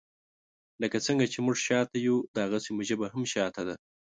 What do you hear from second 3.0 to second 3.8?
هم شاته ده.